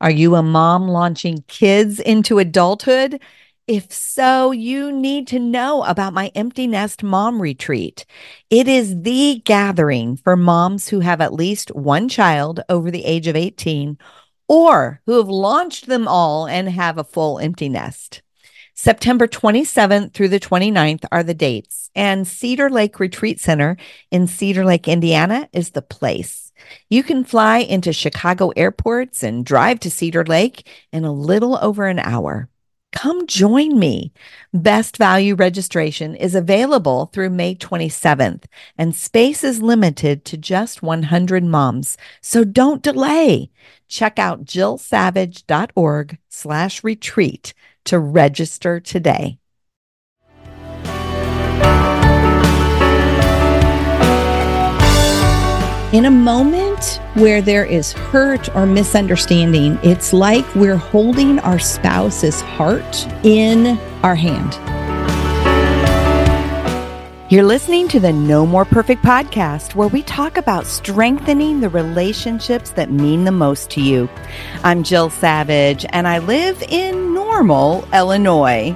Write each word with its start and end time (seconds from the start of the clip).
Are 0.00 0.10
you 0.10 0.36
a 0.36 0.42
mom 0.44 0.86
launching 0.86 1.44
kids 1.48 1.98
into 1.98 2.38
adulthood? 2.38 3.20
If 3.66 3.92
so, 3.92 4.52
you 4.52 4.92
need 4.92 5.26
to 5.28 5.40
know 5.40 5.82
about 5.82 6.14
my 6.14 6.30
Empty 6.36 6.68
Nest 6.68 7.02
Mom 7.02 7.42
Retreat. 7.42 8.06
It 8.48 8.68
is 8.68 9.02
the 9.02 9.42
gathering 9.44 10.16
for 10.16 10.36
moms 10.36 10.88
who 10.88 11.00
have 11.00 11.20
at 11.20 11.34
least 11.34 11.74
one 11.74 12.08
child 12.08 12.60
over 12.68 12.92
the 12.92 13.04
age 13.04 13.26
of 13.26 13.34
18 13.34 13.98
or 14.46 15.02
who 15.04 15.16
have 15.18 15.28
launched 15.28 15.86
them 15.86 16.06
all 16.06 16.46
and 16.46 16.68
have 16.68 16.96
a 16.96 17.04
full 17.04 17.40
empty 17.40 17.68
nest. 17.68 18.22
September 18.80 19.26
27th 19.26 20.12
through 20.12 20.28
the 20.28 20.38
29th 20.38 21.04
are 21.10 21.24
the 21.24 21.34
dates, 21.34 21.90
and 21.96 22.28
Cedar 22.28 22.70
Lake 22.70 23.00
Retreat 23.00 23.40
Center 23.40 23.76
in 24.12 24.28
Cedar 24.28 24.64
Lake, 24.64 24.86
Indiana 24.86 25.48
is 25.52 25.70
the 25.70 25.82
place. 25.82 26.52
You 26.88 27.02
can 27.02 27.24
fly 27.24 27.58
into 27.58 27.92
Chicago 27.92 28.50
airports 28.50 29.24
and 29.24 29.44
drive 29.44 29.80
to 29.80 29.90
Cedar 29.90 30.24
Lake 30.24 30.64
in 30.92 31.04
a 31.04 31.12
little 31.12 31.58
over 31.60 31.88
an 31.88 31.98
hour. 31.98 32.48
Come 32.92 33.26
join 33.26 33.80
me. 33.80 34.12
Best 34.54 34.96
value 34.96 35.34
registration 35.34 36.14
is 36.14 36.36
available 36.36 37.06
through 37.06 37.30
May 37.30 37.56
27th, 37.56 38.44
and 38.78 38.94
space 38.94 39.42
is 39.42 39.60
limited 39.60 40.24
to 40.26 40.36
just 40.36 40.84
100 40.84 41.42
moms. 41.42 41.98
So 42.20 42.44
don't 42.44 42.80
delay. 42.80 43.50
Check 43.88 44.20
out 44.20 44.44
jillsavage.org 44.44 46.18
slash 46.28 46.84
retreat 46.84 47.54
to 47.88 47.98
register 47.98 48.80
today. 48.80 49.38
In 55.90 56.04
a 56.04 56.10
moment 56.10 57.00
where 57.14 57.40
there 57.40 57.64
is 57.64 57.92
hurt 57.92 58.54
or 58.54 58.66
misunderstanding, 58.66 59.78
it's 59.82 60.12
like 60.12 60.44
we're 60.54 60.76
holding 60.76 61.38
our 61.38 61.58
spouse's 61.58 62.42
heart 62.42 63.06
in 63.24 63.78
our 64.02 64.14
hand. 64.14 64.77
You're 67.30 67.44
listening 67.44 67.88
to 67.88 68.00
the 68.00 68.10
No 68.10 68.46
More 68.46 68.64
Perfect 68.64 69.02
podcast, 69.02 69.74
where 69.74 69.88
we 69.88 70.02
talk 70.02 70.38
about 70.38 70.64
strengthening 70.64 71.60
the 71.60 71.68
relationships 71.68 72.70
that 72.70 72.90
mean 72.90 73.24
the 73.24 73.32
most 73.32 73.68
to 73.72 73.82
you. 73.82 74.08
I'm 74.64 74.82
Jill 74.82 75.10
Savage, 75.10 75.84
and 75.90 76.08
I 76.08 76.20
live 76.20 76.62
in 76.70 77.12
Normal, 77.12 77.86
Illinois. 77.92 78.74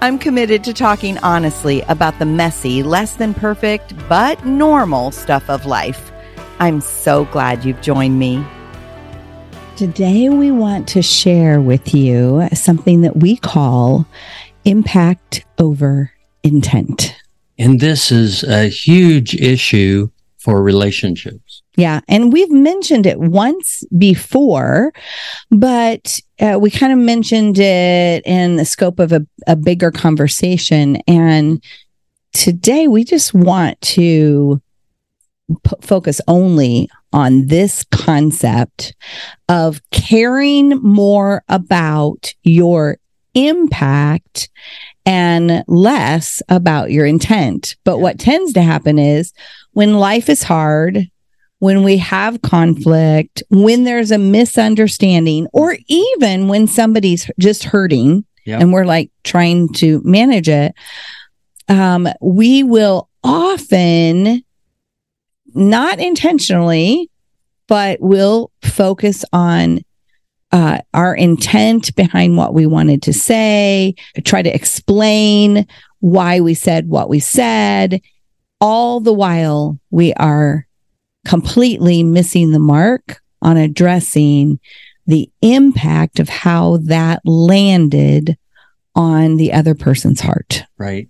I'm 0.00 0.18
committed 0.18 0.64
to 0.64 0.72
talking 0.74 1.16
honestly 1.18 1.82
about 1.82 2.18
the 2.18 2.26
messy, 2.26 2.82
less 2.82 3.14
than 3.14 3.34
perfect, 3.34 3.94
but 4.08 4.44
normal 4.44 5.12
stuff 5.12 5.48
of 5.48 5.64
life. 5.64 6.10
I'm 6.58 6.80
so 6.80 7.26
glad 7.26 7.64
you've 7.64 7.82
joined 7.82 8.18
me. 8.18 8.44
Today, 9.76 10.28
we 10.28 10.50
want 10.50 10.88
to 10.88 11.02
share 11.02 11.60
with 11.60 11.94
you 11.94 12.48
something 12.52 13.02
that 13.02 13.18
we 13.18 13.36
call 13.36 14.08
impact 14.64 15.44
over 15.56 16.10
intent. 16.42 17.11
And 17.58 17.80
this 17.80 18.10
is 18.10 18.42
a 18.44 18.68
huge 18.68 19.34
issue 19.34 20.08
for 20.38 20.62
relationships. 20.62 21.62
Yeah. 21.76 22.00
And 22.08 22.32
we've 22.32 22.50
mentioned 22.50 23.06
it 23.06 23.18
once 23.18 23.84
before, 23.96 24.92
but 25.50 26.18
uh, 26.40 26.58
we 26.60 26.70
kind 26.70 26.92
of 26.92 26.98
mentioned 26.98 27.58
it 27.58 28.26
in 28.26 28.56
the 28.56 28.64
scope 28.64 28.98
of 28.98 29.12
a, 29.12 29.26
a 29.46 29.56
bigger 29.56 29.90
conversation. 29.90 30.96
And 31.06 31.62
today 32.32 32.88
we 32.88 33.04
just 33.04 33.32
want 33.32 33.80
to 33.82 34.60
p- 35.64 35.76
focus 35.80 36.20
only 36.28 36.90
on 37.12 37.46
this 37.46 37.84
concept 37.90 38.94
of 39.48 39.80
caring 39.92 40.70
more 40.82 41.44
about 41.48 42.34
your 42.42 42.98
impact 43.34 44.50
and 45.04 45.64
less 45.66 46.42
about 46.48 46.90
your 46.90 47.06
intent. 47.06 47.76
But 47.84 47.98
what 47.98 48.18
tends 48.18 48.52
to 48.54 48.62
happen 48.62 48.98
is 48.98 49.32
when 49.72 49.94
life 49.94 50.28
is 50.28 50.42
hard, 50.42 51.08
when 51.58 51.82
we 51.82 51.96
have 51.98 52.42
conflict, 52.42 53.42
when 53.50 53.84
there's 53.84 54.10
a 54.10 54.18
misunderstanding, 54.18 55.46
or 55.52 55.76
even 55.88 56.48
when 56.48 56.66
somebody's 56.66 57.30
just 57.38 57.64
hurting 57.64 58.24
Yep. 58.44 58.60
and 58.60 58.72
we're 58.72 58.84
like 58.84 59.10
trying 59.22 59.72
to 59.74 60.00
manage 60.04 60.48
it, 60.48 60.74
um, 61.68 62.08
we 62.20 62.64
will 62.64 63.08
often 63.22 64.42
not 65.54 66.00
intentionally, 66.00 67.08
but 67.68 67.98
we'll 68.00 68.50
focus 68.62 69.24
on 69.32 69.80
uh, 70.52 70.78
our 70.92 71.14
intent 71.14 71.94
behind 71.96 72.36
what 72.36 72.54
we 72.54 72.66
wanted 72.66 73.02
to 73.02 73.12
say, 73.12 73.94
try 74.24 74.42
to 74.42 74.54
explain 74.54 75.66
why 76.00 76.40
we 76.40 76.54
said 76.54 76.88
what 76.88 77.08
we 77.08 77.18
said. 77.18 78.00
All 78.60 79.00
the 79.00 79.12
while, 79.12 79.80
we 79.90 80.12
are 80.14 80.66
completely 81.26 82.02
missing 82.02 82.52
the 82.52 82.58
mark 82.58 83.20
on 83.40 83.56
addressing 83.56 84.60
the 85.06 85.30
impact 85.40 86.20
of 86.20 86.28
how 86.28 86.76
that 86.78 87.20
landed 87.24 88.36
on 88.94 89.36
the 89.36 89.52
other 89.52 89.74
person's 89.74 90.20
heart. 90.20 90.64
Right. 90.78 91.08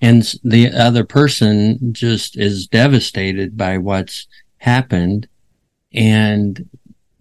And 0.00 0.22
the 0.42 0.70
other 0.70 1.04
person 1.04 1.92
just 1.92 2.38
is 2.38 2.66
devastated 2.66 3.56
by 3.56 3.78
what's 3.78 4.26
happened. 4.58 5.28
And 5.92 6.68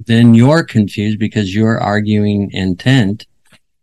then 0.05 0.33
you're 0.33 0.63
confused 0.63 1.19
because 1.19 1.53
you're 1.53 1.79
arguing 1.79 2.51
intent 2.51 3.25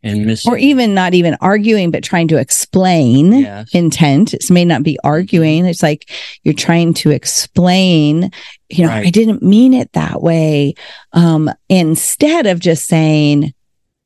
and 0.03 0.25
missing. 0.25 0.53
or 0.53 0.56
even 0.59 0.94
not 0.94 1.15
even 1.15 1.37
arguing, 1.41 1.91
but 1.91 2.04
trying 2.04 2.28
to 2.28 2.37
explain 2.37 3.32
Yes. 3.32 3.69
intent. 3.72 4.34
It 4.34 4.49
may 4.50 4.65
not 4.65 4.82
be 4.82 4.99
arguing. 5.03 5.66
It's 5.66 5.82
like 5.82 6.09
you're 6.44 6.54
trying 6.54 6.94
to 6.94 7.10
explain, 7.10 8.31
you 8.69 8.84
know, 8.84 8.91
Right. 8.91 9.06
I 9.06 9.10
didn't 9.10 9.43
mean 9.43 9.75
it 9.75 9.93
that 9.94 10.22
way. 10.22 10.75
Um, 11.12 11.50
instead 11.69 12.47
of 12.47 12.60
just 12.60 12.87
saying, 12.87 13.53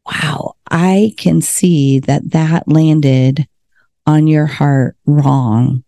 wow, 0.06 0.54
I 0.70 1.12
can 1.18 1.42
see 1.42 1.98
that 2.00 2.30
that 2.30 2.66
landed 2.66 3.46
on 4.06 4.26
your 4.26 4.46
heart 4.46 4.96
wrong. 5.06 5.84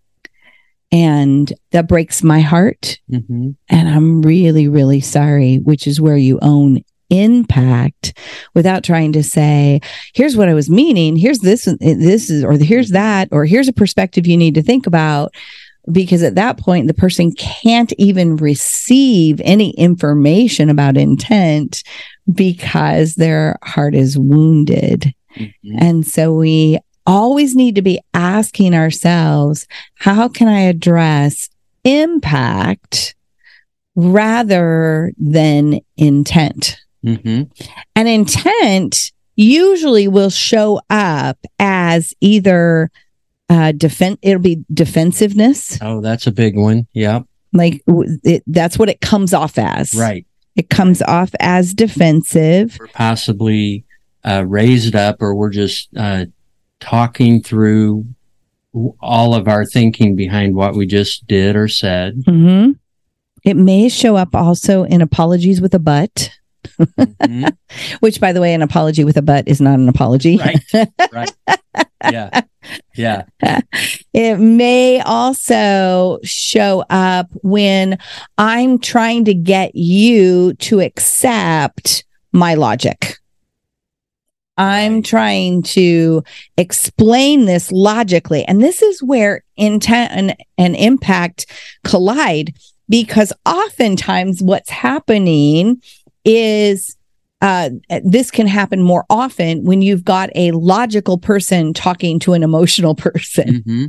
And 0.93 1.53
that 1.71 1.89
breaks 1.89 2.23
my 2.23 2.41
heart. 2.41 3.01
hmm 3.09 3.51
And 3.71 3.89
I'm 3.89 4.23
really, 4.23 4.69
really 4.69 5.01
sorry, 5.01 5.57
which 5.57 5.87
is 5.87 6.01
where 6.01 6.19
you 6.19 6.39
own 6.43 6.83
impact 7.09 8.17
without 8.55 8.85
trying 8.85 9.13
to 9.13 9.23
say, 9.23 9.81
here's 10.15 10.37
what 10.37 10.49
I 10.49 10.55
was 10.55 10.71
meaning. 10.71 11.17
Here's 11.17 11.41
this, 11.41 11.65
this 11.81 12.31
is, 12.31 12.45
or 12.45 12.53
here's 12.53 12.91
that, 12.91 13.29
or 13.33 13.45
here's 13.45 13.69
a 13.69 13.73
perspective 13.73 14.27
you 14.27 14.37
need 14.37 14.55
to 14.55 14.63
think 14.63 14.87
about. 14.87 15.35
Because 15.91 16.23
at 16.23 16.37
that 16.37 16.59
point, 16.59 16.87
the 16.87 16.95
person 16.95 17.33
can't 17.33 17.93
even 17.99 18.37
receive 18.37 19.41
any 19.43 19.71
information 19.71 20.71
about 20.71 20.97
intent 20.97 21.83
because 22.33 23.17
their 23.17 23.59
heart 23.65 23.95
is 23.95 24.17
wounded. 24.17 25.13
Mhm. 25.37 25.51
And 25.79 26.07
so 26.07 26.33
we 26.35 26.79
always 27.07 27.55
need 27.55 27.75
to 27.77 27.83
be 27.83 28.01
asking 28.15 28.75
ourselves, 28.75 29.67
how 29.97 30.29
can 30.29 30.49
I 30.49 30.61
address 30.63 31.49
impact 31.85 33.15
rather 33.95 35.13
than 35.19 35.81
intent? 35.97 36.79
hmm 37.05 37.43
And 37.97 38.09
intent 38.09 39.13
usually 39.37 40.07
will 40.09 40.31
show 40.31 40.81
up 40.91 41.39
as 41.59 42.15
either 42.21 42.91
uh 43.49 43.73
defense 43.73 44.19
it'll 44.23 44.41
be 44.43 44.63
defensiveness 44.73 45.79
Oh, 45.83 46.01
that's 46.01 46.27
a 46.27 46.33
big 46.33 46.57
one. 46.57 46.87
Yep. 46.93 47.25
like 47.53 47.83
it, 48.23 48.43
that's 48.47 48.79
what 48.79 48.89
it 48.89 49.01
comes 49.01 49.35
off 49.35 49.59
as 49.59 49.95
Right. 49.95 50.27
it 50.55 50.69
comes 50.71 51.03
off 51.03 51.31
as 51.41 51.75
defensive 51.75 52.77
We're 52.79 52.87
possibly 52.89 53.85
uh, 54.25 54.45
raised 54.47 54.95
up 54.95 55.21
or 55.21 55.35
we're 55.35 55.51
just 55.51 55.89
uh, 55.97 56.27
talking 56.83 57.43
through 57.43 58.05
all 59.01 59.35
of 59.35 59.47
our 59.49 59.65
thinking 59.65 60.17
behind 60.17 60.55
what 60.57 60.75
we 60.75 60.87
just 60.87 61.27
did 61.27 61.57
or 61.57 61.69
said. 61.69 62.23
hmm 62.27 62.73
it 63.45 63.57
may 63.57 63.89
show 63.89 64.15
up 64.17 64.35
also 64.37 64.85
in 64.85 65.01
apologies 65.01 65.61
with 65.61 65.75
a 65.75 65.79
but 65.79 66.31
Mhm. 66.79 67.57
which 68.01 68.21
by 68.21 68.33
the 68.33 68.41
way 68.41 68.55
an 68.55 68.63
apology 68.63 69.03
with 69.05 69.17
a 69.17 69.23
but 69.23 69.47
is 69.49 69.61
not 69.61 69.79
an 69.79 69.89
apology 69.89 70.39
Right. 70.39 70.61
Right. 71.13 71.33
Yeah. 72.11 72.43
Yeah. 72.97 73.23
it 74.13 74.39
may 74.39 75.01
also 75.01 76.19
show 76.23 76.85
up 76.89 77.29
when 77.43 77.99
i'm 78.39 78.79
trying 78.79 79.25
to 79.27 79.35
get 79.35 79.75
you 79.75 80.55
to 80.55 80.81
accept 80.81 82.05
my 82.33 82.55
logic 82.55 83.19
i'm 84.59 85.03
trying 85.03 85.63
to 85.63 86.23
explain 86.57 87.47
this 87.47 87.73
logically 87.73 88.45
and 88.45 88.63
this 88.63 88.83
is 88.83 89.03
where 89.03 89.43
intent 89.57 90.13
and, 90.13 90.37
and 90.59 90.77
impact 90.77 91.47
collide 91.85 92.55
because 92.89 93.33
oftentimes 93.47 94.43
what's 94.43 94.71
happening 94.71 95.81
is 96.25 96.97
uh, 97.41 97.71
this 98.05 98.31
can 98.31 98.47
happen 98.47 98.81
more 98.83 99.05
often 99.11 99.65
when 99.65 99.83
you've 99.83 100.05
got 100.05 100.31
a 100.37 100.53
logical 100.53 101.19
person 101.19 101.73
talking 101.75 102.21
to 102.21 102.35
an 102.35 102.43
emotional 102.45 102.95
person, 103.07 103.63
hmm 103.67 103.85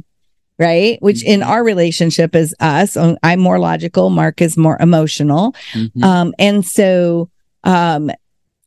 right? 0.59 0.97
Which 1.01 1.23
in 1.23 1.41
Mhm. 1.41 1.47
our 1.47 1.63
relationship 1.63 2.35
is 2.35 2.55
us. 2.59 2.95
Um, 2.95 3.17
I'm 3.23 3.39
more 3.39 3.57
logical. 3.59 4.09
Mark 4.11 4.39
is 4.41 4.55
more 4.55 4.77
emotional. 4.79 5.53
hmm 5.73 6.03
Um, 6.03 6.33
and 6.39 6.63
so, 6.65 7.29
um, 7.63 8.09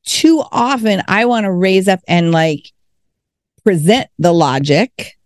too 0.07 0.43
often 0.51 1.03
I 1.09 1.27
want 1.27 1.45
to 1.45 1.53
raise 1.53 1.89
up 1.89 2.01
and 2.09 2.33
like 2.33 2.73
present 3.63 4.09
the 4.19 4.33
logic 4.33 5.19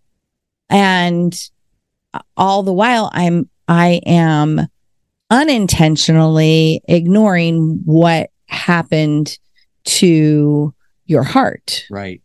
and 0.69 1.39
all 2.37 2.63
the 2.63 2.73
while 2.73 3.11
I'm, 3.13 3.49
I 3.69 4.01
am 4.07 4.67
unintentionally 5.31 6.83
ignoring 6.89 7.83
what 7.85 8.31
happened 8.47 9.39
to 9.85 10.75
your 11.07 11.23
heart. 11.23 11.87
right. 11.91 12.21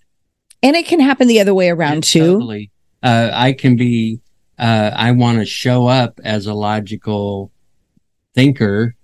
And 0.64 0.76
it 0.76 0.88
can 0.88 1.00
happen 1.00 1.28
the 1.28 1.42
other 1.42 1.54
way 1.54 1.70
around 1.70 2.04
too. 2.04 2.34
Totally. 2.34 2.72
Uh, 3.04 3.30
I 3.32 3.54
can 3.54 3.76
be, 3.76 4.20
uh, 4.58 4.92
I 4.96 5.12
want 5.12 5.38
to 5.38 5.46
show 5.46 5.86
up 5.86 6.20
as 6.24 6.48
a 6.48 6.56
logical 6.56 7.52
thinker. 8.34 8.96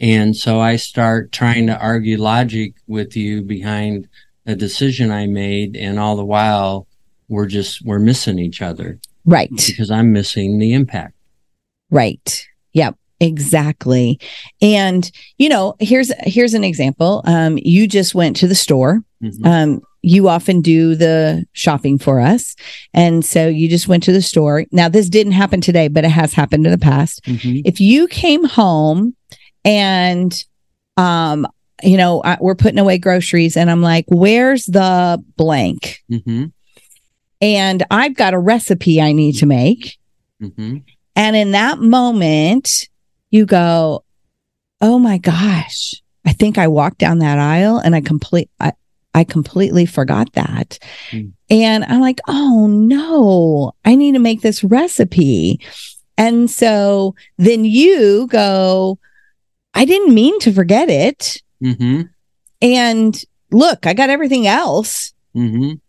And 0.00 0.36
so 0.36 0.60
I 0.60 0.76
start 0.76 1.32
trying 1.32 1.66
to 1.68 1.78
argue 1.78 2.18
logic 2.18 2.74
with 2.86 3.16
you 3.16 3.42
behind 3.42 4.08
a 4.46 4.54
decision 4.54 5.10
I 5.10 5.26
made. 5.26 5.76
And 5.76 5.98
all 5.98 6.16
the 6.16 6.24
while 6.24 6.86
we're 7.28 7.46
just, 7.46 7.82
we're 7.84 7.98
missing 7.98 8.38
each 8.38 8.62
other 8.62 8.98
Right. 9.24 9.50
because 9.66 9.90
I'm 9.90 10.12
missing 10.12 10.58
the 10.58 10.72
impact. 10.74 11.14
Right. 11.90 12.46
Yep. 12.72 12.96
Exactly. 13.18 14.20
And 14.60 15.10
you 15.38 15.48
know, 15.48 15.74
here's 15.80 16.12
here's 16.24 16.52
an 16.52 16.64
example. 16.64 17.22
Um, 17.24 17.58
you 17.62 17.86
just 17.88 18.14
went 18.14 18.36
to 18.36 18.46
the 18.46 18.54
store. 18.54 19.00
Mhm. 19.22 19.46
Um, 19.46 19.80
you 20.02 20.28
often 20.28 20.60
do 20.60 20.94
the 20.94 21.46
shopping 21.52 21.96
for 21.98 22.20
us. 22.20 22.54
And 22.92 23.24
so 23.24 23.48
you 23.48 23.68
just 23.70 23.88
went 23.88 24.02
to 24.04 24.12
the 24.12 24.20
store. 24.20 24.64
Now, 24.70 24.88
this 24.90 25.08
didn't 25.08 25.32
happen 25.32 25.60
today, 25.62 25.88
but 25.88 26.04
it 26.04 26.10
has 26.10 26.34
happened 26.34 26.66
in 26.66 26.72
the 26.72 26.78
past. 26.78 27.22
Mhm. 27.24 27.62
If 27.64 27.80
you 27.80 28.06
came 28.08 28.44
home 28.44 29.14
and, 29.66 30.44
um, 30.96 31.46
you 31.82 31.98
know, 31.98 32.22
I, 32.24 32.38
we're 32.40 32.54
putting 32.54 32.78
away 32.78 32.96
groceries 32.96 33.56
and 33.56 33.70
I'm 33.70 33.82
like, 33.82 34.06
where's 34.08 34.64
the 34.64 35.22
blank? 35.36 36.02
Mhm. 36.10 36.52
And 37.42 37.82
I've 37.90 38.16
got 38.16 38.32
a 38.32 38.38
recipe 38.38 39.00
I 39.00 39.12
need 39.12 39.34
to 39.38 39.46
make. 39.46 39.98
Mhm. 40.42 40.84
And 41.14 41.36
in 41.36 41.50
that 41.50 41.78
moment, 41.78 42.88
you 43.30 43.44
go, 43.44 44.04
Oh 44.80 44.98
my 44.98 45.18
gosh, 45.18 45.94
I 46.24 46.32
think 46.32 46.58
I 46.58 46.68
walked 46.68 46.98
down 46.98 47.18
that 47.18 47.38
aisle 47.38 47.78
and 47.78 47.94
I 47.94 48.00
complete, 48.00 48.50
I, 48.60 48.72
I 49.14 49.24
completely 49.24 49.86
forgot 49.86 50.32
that. 50.34 50.78
Mm. 51.10 51.32
And 51.50 51.84
I'm 51.84 52.00
like, 52.00 52.20
Oh 52.28 52.66
no, 52.68 53.72
I 53.84 53.94
need 53.94 54.12
to 54.12 54.18
make 54.18 54.40
this 54.42 54.62
recipe. 54.64 55.60
And 56.18 56.50
so 56.50 57.14
then 57.36 57.64
you 57.66 58.26
go, 58.28 58.98
I 59.76 59.84
didn't 59.84 60.14
mean 60.14 60.38
to 60.40 60.52
forget 60.52 60.88
it. 60.88 61.42
Mhm. 61.62 62.08
And 62.62 63.24
look, 63.52 63.86
I 63.86 63.92
got 63.94 64.10
everything 64.10 64.46
else. 64.46 65.12
Mhm. 65.36 65.80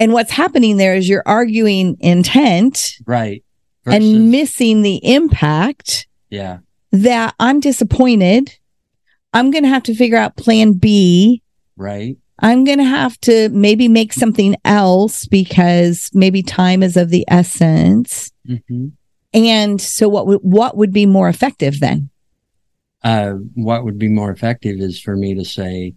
And 0.00 0.12
what's 0.12 0.30
happening 0.30 0.78
there 0.78 0.94
is 0.94 1.08
you're 1.08 1.22
arguing 1.26 1.96
intent 2.00 2.94
Right. 3.06 3.44
Versus, 3.84 4.12
and 4.12 4.30
missing 4.30 4.82
the 4.82 4.96
impact 5.04 6.06
yeah. 6.30 6.58
that 6.92 7.34
I'm 7.38 7.60
disappointed. 7.60 8.56
I'm 9.32 9.50
going 9.50 9.62
to 9.64 9.68
have 9.68 9.84
to 9.84 9.94
figure 9.94 10.16
out 10.16 10.36
plan 10.36 10.72
B. 10.72 11.42
Right. 11.76 12.16
I'm 12.38 12.64
going 12.64 12.78
to 12.78 12.84
have 12.84 13.20
to 13.22 13.50
maybe 13.50 13.88
make 13.88 14.12
something 14.14 14.56
else 14.64 15.26
because 15.26 16.10
maybe 16.14 16.42
time 16.42 16.82
is 16.82 16.96
of 16.96 17.10
the 17.10 17.24
essence. 17.28 18.32
hmm 18.46 18.88
And 19.34 19.80
so 19.80 20.08
what 20.08 20.26
would 20.26 20.40
what 20.42 20.76
would 20.76 20.92
be 20.92 21.06
more 21.06 21.28
effective 21.28 21.78
then? 21.80 22.08
Uh, 23.02 23.32
what 23.54 23.84
would 23.84 23.98
be 23.98 24.08
more 24.08 24.30
effective 24.30 24.80
is 24.80 25.00
for 25.00 25.16
me 25.16 25.34
to 25.34 25.44
say, 25.44 25.94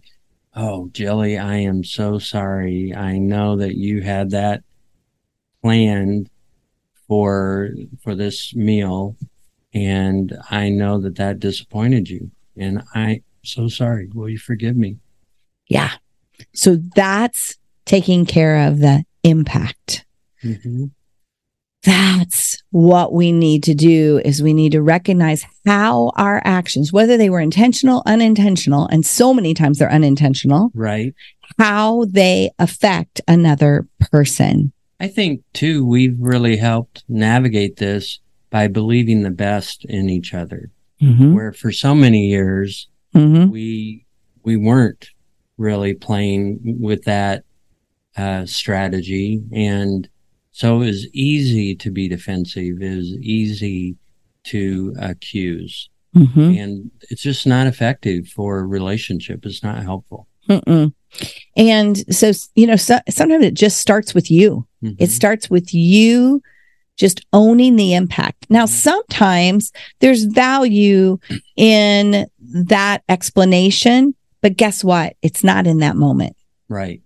Oh, 0.56 0.88
Jelly, 0.92 1.36
I 1.36 1.56
am 1.56 1.82
so 1.82 2.18
sorry. 2.18 2.94
I 2.94 3.18
know 3.18 3.56
that 3.56 3.74
you 3.74 4.02
had 4.02 4.30
that 4.30 4.62
planned 5.62 6.30
for, 7.08 7.70
for 8.02 8.14
this 8.14 8.54
meal. 8.54 9.16
And 9.72 10.36
I 10.50 10.68
know 10.68 11.00
that 11.00 11.16
that 11.16 11.40
disappointed 11.40 12.08
you. 12.08 12.30
And 12.56 12.84
I'm 12.94 13.24
so 13.42 13.66
sorry. 13.66 14.08
Will 14.14 14.28
you 14.28 14.38
forgive 14.38 14.76
me? 14.76 14.98
Yeah. 15.66 15.90
So 16.52 16.76
that's 16.94 17.56
taking 17.84 18.24
care 18.24 18.68
of 18.68 18.78
the 18.78 19.04
impact. 19.24 20.04
hmm 20.40 20.86
That's 21.84 22.62
what 22.70 23.12
we 23.12 23.30
need 23.30 23.62
to 23.64 23.74
do 23.74 24.20
is 24.24 24.42
we 24.42 24.54
need 24.54 24.72
to 24.72 24.82
recognize 24.82 25.44
how 25.66 26.12
our 26.16 26.40
actions, 26.44 26.92
whether 26.92 27.16
they 27.16 27.30
were 27.30 27.40
intentional, 27.40 28.02
unintentional, 28.06 28.86
and 28.88 29.04
so 29.04 29.34
many 29.34 29.54
times 29.54 29.78
they're 29.78 29.92
unintentional, 29.92 30.70
Right. 30.74 31.14
how 31.58 32.06
they 32.06 32.50
affect 32.58 33.20
another 33.28 33.86
person. 34.10 34.72
I 35.00 35.08
think 35.08 35.42
too, 35.52 35.84
we've 35.84 36.16
really 36.18 36.56
helped 36.56 37.04
navigate 37.08 37.76
this 37.76 38.18
by 38.50 38.68
believing 38.68 39.22
the 39.22 39.30
best 39.30 39.84
in 39.84 40.08
each 40.08 40.32
other, 40.34 40.70
Mm-hmm. 41.02 41.34
where 41.34 41.52
for 41.52 41.70
so 41.72 41.94
many 41.94 42.26
years, 42.28 42.88
Mm-hmm. 43.14 43.50
we 43.50 44.06
we 44.42 44.56
weren't 44.56 45.08
really 45.58 45.94
playing 45.94 46.58
with 46.80 47.04
that 47.04 47.44
uh, 48.16 48.44
strategy, 48.46 49.42
and 49.52 50.08
so 50.56 50.76
it 50.76 50.86
was 50.86 51.06
easy 51.12 51.74
to 51.74 51.90
be 51.90 52.08
defensive. 52.08 52.80
It 52.80 52.96
was 52.96 53.10
easy 53.20 53.96
to 54.44 54.94
accuse, 55.00 55.90
Mm-hmm. 56.14 56.40
and 56.58 56.90
it's 57.10 57.22
just 57.22 57.44
not 57.44 57.66
effective 57.66 58.28
for 58.28 58.60
a 58.60 58.64
relationship. 58.66 59.44
It's 59.44 59.64
not 59.64 59.82
helpful. 59.82 60.28
Mm-mm. 60.48 60.94
And 61.56 62.14
so, 62.14 62.30
you 62.54 62.68
know, 62.68 62.76
so, 62.76 63.00
sometimes 63.08 63.44
it 63.44 63.54
just 63.54 63.78
starts 63.78 64.14
with 64.14 64.30
you. 64.30 64.64
Mhm. 64.82 64.94
It 65.00 65.10
starts 65.10 65.50
with 65.50 65.74
you 65.74 66.40
just 66.96 67.24
owning 67.32 67.74
the 67.74 67.94
impact. 67.94 68.46
Now, 68.48 68.66
sometimes 68.66 69.72
there's 69.98 70.22
value 70.24 71.18
in 71.56 72.26
that 72.52 73.02
explanation, 73.08 74.14
but 74.40 74.56
guess 74.56 74.84
what? 74.84 75.16
It's 75.20 75.42
not 75.42 75.66
in 75.66 75.78
that 75.78 75.96
moment. 75.96 76.36
right. 76.68 77.00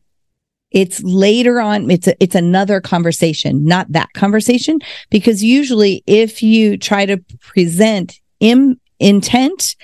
It's 0.70 1.02
later 1.02 1.60
on. 1.60 1.90
It's 1.90 2.06
a, 2.06 2.22
it's 2.22 2.34
another 2.34 2.80
conversation, 2.80 3.64
not 3.64 3.90
that 3.92 4.12
conversation, 4.12 4.80
because 5.10 5.42
usually 5.42 6.02
if 6.06 6.42
you 6.42 6.76
try 6.76 7.06
to 7.06 7.16
present 7.40 8.20
Im- 8.40 8.80
intent, 9.00 9.76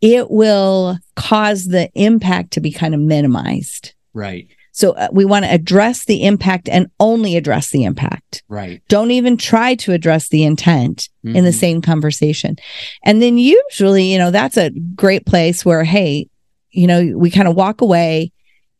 it 0.00 0.30
will 0.30 0.98
cause 1.16 1.66
the 1.66 1.90
impact 1.94 2.52
to 2.52 2.60
be 2.60 2.72
kind 2.72 2.94
of 2.94 3.00
minimized. 3.00 3.94
Right. 4.14 4.48
So 4.74 4.92
uh, 4.92 5.08
we 5.12 5.24
want 5.24 5.44
to 5.44 5.52
address 5.52 6.06
the 6.06 6.24
impact 6.24 6.68
and 6.68 6.90
only 6.98 7.36
address 7.36 7.70
the 7.70 7.84
impact. 7.84 8.42
Right. 8.48 8.82
Don't 8.88 9.10
even 9.10 9.36
try 9.36 9.74
to 9.76 9.92
address 9.92 10.28
the 10.30 10.44
intent 10.44 11.08
in 11.22 11.44
the 11.44 11.50
Mhm. 11.50 11.54
same 11.54 11.82
conversation. 11.82 12.56
And 13.04 13.20
then 13.22 13.36
usually, 13.38 14.10
you 14.10 14.18
know, 14.18 14.30
that's 14.30 14.56
a 14.56 14.70
great 14.96 15.24
place 15.26 15.64
where, 15.64 15.84
hey, 15.84 16.26
you 16.70 16.86
know, 16.86 17.12
we 17.16 17.30
kind 17.30 17.46
of 17.48 17.54
walk 17.54 17.80
away 17.82 18.32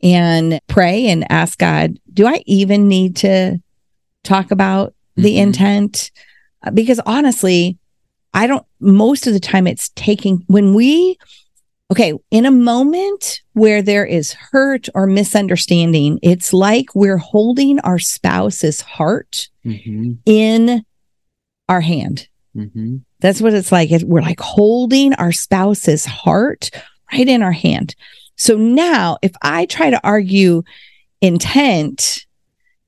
and 0.03 0.59
pray 0.67 1.07
and 1.07 1.31
ask 1.31 1.59
God, 1.59 1.99
do 2.13 2.27
I 2.27 2.43
even 2.47 2.89
need 2.89 3.17
to 3.17 3.59
talk 4.25 4.51
about 4.51 4.95
the 5.17 5.37
Mhm. 5.37 5.43
intent? 5.43 6.11
Uh, 6.65 6.71
Because 6.71 7.01
honestly, 7.07 7.79
I 8.35 8.47
don't, 8.47 8.65
most 8.81 9.27
of 9.27 9.33
the 9.33 9.41
time 9.41 9.67
it's 9.67 9.91
taking, 9.95 10.43
when 10.47 10.75
we, 10.75 11.17
okay, 11.91 12.15
in 12.31 12.47
a 12.47 12.51
moment 12.51 13.43
where 13.53 13.83
there 13.83 14.07
is 14.07 14.33
hurt 14.33 14.89
or 14.95 15.07
misunderstanding, 15.07 16.19
it's 16.23 16.53
like 16.53 16.95
we're 16.95 17.19
holding 17.19 17.79
our 17.81 17.99
spouse's 17.99 18.81
heart 18.81 19.49
Mhm. 19.67 20.19
in 20.25 20.83
our 21.69 21.81
hand. 21.83 22.29
Mhm. 22.57 23.03
That's 23.21 23.41
what 23.41 23.55
it's 23.55 23.71
like. 23.73 23.91
We're 24.05 24.23
like 24.23 24.41
holding 24.41 25.15
our 25.15 25.33
spouse's 25.33 26.05
heart 26.07 26.71
right 27.13 27.29
in 27.29 27.43
our 27.43 27.53
hand. 27.53 27.95
So 28.43 28.57
now, 28.57 29.19
if 29.23 29.31
I 29.41 29.67
try 29.67 29.91
to 29.91 30.01
argue 30.03 30.65
intent, 31.21 32.27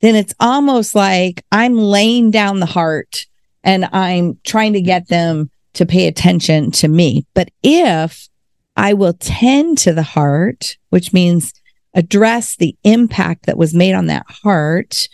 then 0.00 0.16
it's 0.16 0.34
almost 0.40 0.96
like 0.96 1.44
I'm 1.52 1.78
laying 1.78 2.32
down 2.32 2.58
the 2.58 2.66
heart 2.66 3.26
and 3.62 3.84
I'm 3.92 4.40
trying 4.42 4.72
to 4.72 4.80
get 4.80 5.06
them 5.06 5.52
to 5.74 5.86
pay 5.86 6.08
attention 6.08 6.72
to 6.72 6.88
me. 6.88 7.24
But 7.34 7.50
if 7.62 8.28
I 8.76 8.94
will 8.94 9.12
tend 9.12 9.78
to 9.78 9.92
the 9.92 10.02
heart, 10.02 10.76
which 10.90 11.12
means 11.12 11.52
address 11.94 12.56
the 12.56 12.76
impact 12.82 13.46
that 13.46 13.56
was 13.56 13.74
made 13.74 13.94
on 13.94 14.06
that 14.06 14.26
heart, 14.28 15.08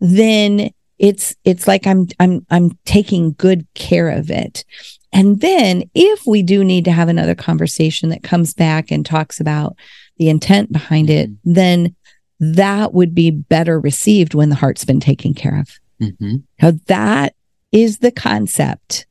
then 0.00 0.70
it's 0.98 1.36
it's 1.44 1.68
like 1.68 1.86
I'm 1.86 2.08
I'm 2.18 2.44
I'm 2.50 2.76
taking 2.84 3.34
good 3.34 3.64
care 3.74 4.08
of 4.08 4.28
it. 4.28 4.64
And 5.14 5.40
then 5.40 5.88
if 5.94 6.26
we 6.26 6.42
do 6.42 6.64
need 6.64 6.84
to 6.84 6.92
have 6.92 7.08
another 7.08 7.36
conversation 7.36 8.08
that 8.10 8.24
comes 8.24 8.52
back 8.52 8.90
and 8.90 9.06
talks 9.06 9.40
about 9.40 9.76
the 10.18 10.28
intent 10.28 10.72
behind 10.72 11.08
it, 11.08 11.30
then 11.44 11.94
that 12.40 12.92
would 12.92 13.14
be 13.14 13.30
better 13.30 13.78
received 13.78 14.34
when 14.34 14.48
the 14.48 14.56
heart's 14.56 14.84
been 14.84 15.00
taken 15.00 15.32
care 15.32 15.58
of. 15.58 15.68
Mm-hmm. 16.02 16.36
Now, 16.60 16.72
that 16.88 17.34
is 17.70 17.98
the 17.98 18.10
concept 18.10 19.06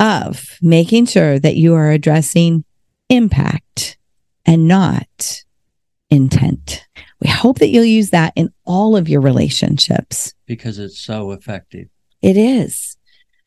of 0.00 0.58
making 0.62 1.06
sure 1.06 1.38
that 1.38 1.56
you 1.56 1.74
are 1.74 1.90
addressing 1.90 2.64
impact 3.10 3.98
and 4.46 4.66
not 4.66 5.44
intent. 6.10 6.86
We 7.20 7.28
hope 7.28 7.58
that 7.58 7.68
you'll 7.68 7.84
use 7.84 8.10
that 8.10 8.32
in 8.36 8.52
all 8.64 8.96
of 8.96 9.08
your 9.08 9.20
relationships. 9.20 10.32
Because 10.46 10.78
it's 10.78 10.98
so 10.98 11.32
effective. 11.32 11.88
It 12.22 12.36
is. 12.36 12.96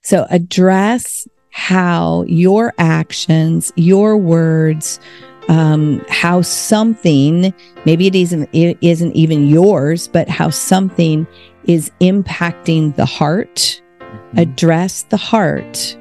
So 0.03 0.27
address 0.29 1.27
how 1.55 2.25
your 2.27 2.73
actions, 2.79 3.71
your 3.77 4.17
words, 4.17 4.99
um, 5.47 6.03
how 6.09 6.41
something, 6.41 7.53
maybe 7.85 8.07
it 8.07 8.13
isn't, 8.13 8.49
it 8.51 8.77
isn't 8.81 9.15
even 9.15 9.47
yours, 9.47 10.09
but 10.09 10.27
how 10.27 10.49
something 10.49 11.25
is 11.63 11.89
impacting 12.01 12.93
the 12.97 13.05
heart. 13.05 13.81
Mhm. 14.01 14.41
Address 14.41 15.03
the 15.03 15.15
heart 15.15 15.97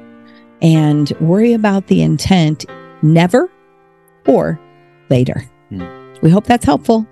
and 0.61 1.13
worry 1.21 1.53
about 1.53 1.87
the 1.87 2.01
intent 2.01 2.65
never 3.01 3.49
or 4.27 4.59
later. 5.09 5.49
Hmm. 5.69 5.83
We 6.21 6.31
hope 6.31 6.47
that's 6.47 6.65
helpful. 6.65 7.07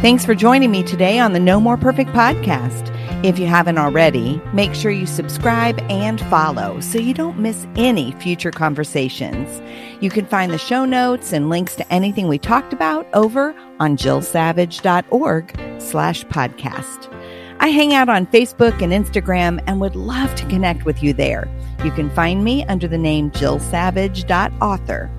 Thanks 0.00 0.24
for 0.24 0.34
joining 0.34 0.70
me 0.70 0.82
today 0.82 1.18
on 1.18 1.34
the 1.34 1.38
No 1.38 1.60
More 1.60 1.76
Perfect 1.76 2.12
podcast. 2.12 2.88
If 3.22 3.38
you 3.38 3.44
haven't 3.44 3.76
already, 3.76 4.40
make 4.54 4.74
sure 4.74 4.90
you 4.90 5.04
subscribe 5.04 5.78
and 5.90 6.18
follow 6.22 6.80
so 6.80 6.98
you 6.98 7.12
don't 7.12 7.38
miss 7.38 7.66
any 7.76 8.12
future 8.12 8.50
conversations. 8.50 9.60
You 10.00 10.08
can 10.08 10.24
find 10.24 10.52
the 10.52 10.58
show 10.58 10.86
notes 10.86 11.34
and 11.34 11.50
links 11.50 11.76
to 11.76 11.92
anything 11.92 12.28
we 12.28 12.38
talked 12.38 12.72
about 12.72 13.06
over 13.12 13.54
on 13.78 13.98
jillsavage.org 13.98 15.60
slash 15.82 16.24
podcast. 16.24 17.14
I 17.58 17.68
hang 17.68 17.92
out 17.92 18.08
on 18.08 18.26
Facebook 18.28 18.80
and 18.80 18.94
Instagram 18.94 19.62
and 19.66 19.82
would 19.82 19.96
love 19.96 20.34
to 20.36 20.46
connect 20.46 20.86
with 20.86 21.02
you 21.02 21.12
there. 21.12 21.46
You 21.84 21.90
can 21.90 22.08
find 22.08 22.42
me 22.42 22.64
under 22.64 22.88
the 22.88 22.96
name 22.96 23.32
jillsavage.author. 23.32 25.10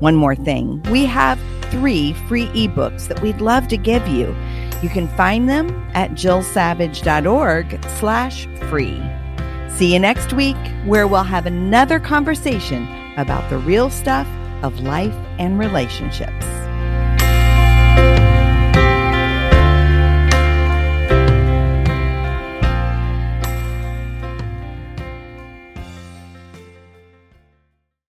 One 0.00 0.14
more 0.14 0.36
thing. 0.36 0.82
We 0.90 1.06
have 1.06 1.38
three 1.70 2.12
free 2.28 2.46
ebooks 2.48 3.08
that 3.08 3.20
we'd 3.22 3.40
love 3.40 3.68
to 3.68 3.76
give 3.76 4.06
you. 4.08 4.34
You 4.82 4.88
can 4.88 5.08
find 5.16 5.48
them 5.48 5.70
at 5.94 6.12
jillsavage.org 6.12 7.84
slash 7.98 8.46
free. 8.68 9.02
See 9.70 9.92
you 9.92 9.98
next 9.98 10.32
week 10.32 10.56
where 10.84 11.06
we'll 11.06 11.22
have 11.22 11.46
another 11.46 12.00
conversation 12.00 12.88
about 13.16 13.48
the 13.50 13.58
real 13.58 13.90
stuff 13.90 14.28
of 14.62 14.80
life 14.80 15.14
and 15.38 15.58
relationships. 15.58 16.65